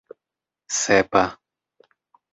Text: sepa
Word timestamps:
sepa 0.79 1.23